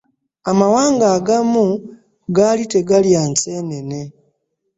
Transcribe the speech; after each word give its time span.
Amawanga 0.49 1.05
agamu 1.17 1.65
gaali 2.35 2.63
tegalya 2.73 3.21
nsenene. 3.31 4.01